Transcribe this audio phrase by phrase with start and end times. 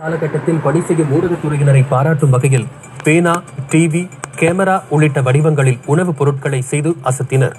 [0.00, 2.66] காலகட்டத்தில் பணி செய்யும் ஊடகத்துறையினரை பாராட்டும் வகையில்
[3.04, 7.54] பேனா டிவி கேமரா உள்ளிட்ட வடிவங்களில் உணவுப் பொருட்களை செய்து அசத்தினர்.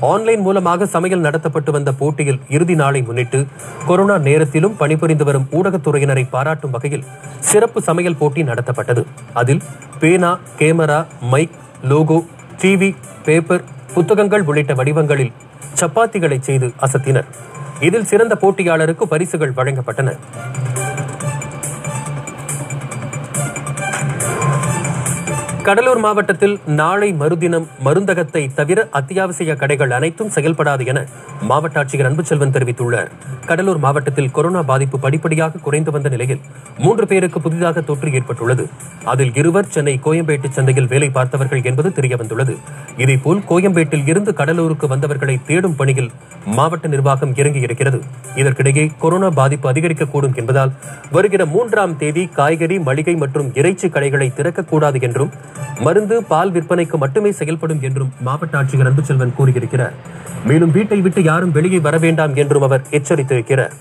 [0.00, 3.46] ஆன்லைன் மூலமாக சமையல் நடத்தப்பட்டு வந்த போட்டியில் இறுதி நாளை முன்னிட்டு
[3.86, 7.04] கொரோனா நேரத்திலும் பணிபுரிந்து வரும் ஊடகத்துறையினரை பாராட்டும் வகையில்
[7.40, 9.04] சிறப்பு சமையல் போட்டி நடத்தப்பட்டது.
[9.32, 9.62] அதில்
[9.98, 12.24] பேனா camera mic logo
[12.62, 12.94] TV
[13.24, 15.32] paper புத்தகங்கள் உள்ளிட்ட வடிவங்களில்
[15.80, 17.24] சப்பாத்திகளை செய்து அசத்தினர்.
[17.80, 20.16] இதில் சிறந்த போட்டியாளருக்கு பரிசுகள் வழங்கப்பட்டன.
[25.66, 30.98] கடலூர் மாவட்டத்தில் நாளை மறுதினம் மருந்தகத்தை தவிர அத்தியாவசிய கடைகள் அனைத்தும் செயல்படாது என
[31.48, 33.08] மாவட்ட ஆட்சியர் அன்புச்செல்வன் தெரிவித்துள்ளார்.
[33.46, 36.40] கடலூர் மாவட்டத்தில் கொரோனா பாதிப்பு படிப்படியாக குறைந்து வந்த நிலையில்
[36.78, 38.66] மூன்று பேருக்கு புதிதாக தொற்று ஏற்பட்டுள்ளது.
[39.04, 42.54] அதில் இருவர் சென்னை கோயம்பேட்டு சந்தையில் வேலை பார்த்தவர்கள் என்பது தெரியவந்துள்ளது.
[42.96, 46.10] இதேபோல் கோயம்பேட்டில் இருந்து கடலூருக்கு வந்தவர்களை தேடும் பணியில்
[46.58, 48.00] மாவட்ட நிர்வாகம் இறங்கியிருக்கிறது.
[48.36, 50.74] இதற்கிடையே கொரோனா பாதிப்பு அதிகரிக்கக்கூடும் என்பதால்
[51.10, 55.32] வருகிற மூன்றாம் தேதி காய்கறி மளிகை மற்றும் இறைச்சி கடைகளை திறக்கக்கூடாது என்றும்
[55.80, 59.92] மருந்து பால் விற்பனைக்கு மட்டுமே செயல்படும் என்றும் மாவட்ட ஆட்சியர் அன்புச்செல்வன் கூறியிருக்கிறார்.
[60.44, 63.74] மேலும் வீட்டை விட்டு யாரும் வெளியே வர வேண்டாம் என்றும் அவர் எச்சரித்திருக்கிறார்.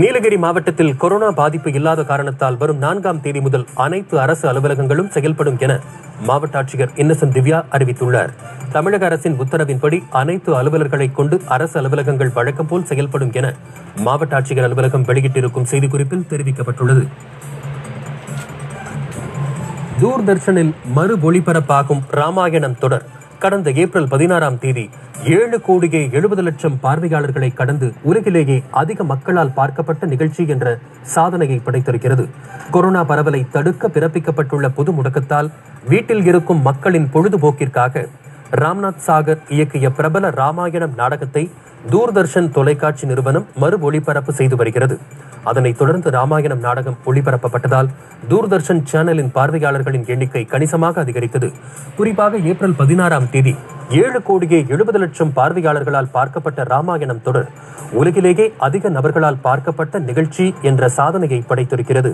[0.00, 5.80] நீலகிரி மாவட்டத்தில் கொரோனா பாதிப்பு இல்லாத காரணத்தால் வரும் நான்காம் தேதி முதல் அனைத்து அரசு அலுவலகங்களும் செயல்படும் என
[6.26, 8.32] மாவட்ட ஆட்சியர் இன்னசென்ட் திவ்யா அறிவித்துள்ளார்.
[8.72, 13.54] தமிழக அரசின் உத்தரவின்படி அனைத்து அலுவலர்களை கொண்டு அரசு அலுவலகங்கள் வழக்கம் போல் செயல்படும் என
[14.06, 17.04] மாவட்ட ஆட்சியர் அலுவலகம் வெளியிட்டிருக்கும் செய்திக்குறிப்பில் தெரிவிக்கப்பட்டுள்ளது.
[20.00, 23.04] தூர்தர்ஷனில் மறு ஒளிபரப்பாகும் ராமாயணம் தொடர்.
[23.38, 24.90] கடந்த ஏப்ரல் பதினாறாம் தேதி
[25.24, 32.28] ஏழு கோடியே எழுபது லட்சம் பார்வையாளர்களை கடந்து உலகிலேயே அதிக மக்களால் பார்க்கப்பட்ட நிகழ்ச்சி என்ற சாதனையை படைத்திருக்கிறது.
[32.70, 35.50] கொரோனா பரவலை தடுக்க பிறப்பிக்கப்பட்டுள்ள பொது முடக்கத்தால்
[35.88, 38.06] வீட்டில் இருக்கும் மக்களின் பொழுதுபோக்கிற்காக
[38.52, 41.50] ராம்நாத் சாகர் இயக்கிய பிரபல ராமாயணம் நாடகத்தை
[41.90, 44.98] தூர்தர்ஷன் தொலைக்காட்சி நிறுவனம் மறு ஒளிபரப்பு செய்து வருகிறது.
[45.50, 47.90] அதனைத் தொடர்ந்து ராமாயணம் நாடகம் ஒளிபரப்பப்பட்டதால்
[48.30, 51.50] தூர்தர்ஷன் சேனலின் பார்வையாளர்களின் எண்ணிக்கை கணிசமாக அதிகரித்தது.
[51.98, 53.54] குறிப்பாக ஏப்ரல் பதினாறாம் தேதி
[54.02, 57.50] ஏழு கோடியே எழுபது லட்சம் பார்வையாளர்களால் பார்க்கப்பட்ட ராமாயணம் தொடர்
[58.00, 62.12] உலகிலேயே அதிக நபர்களால் பார்க்கப்பட்ட நிகழ்ச்சி என்ற சாதனையை படைத்திருக்கிறது.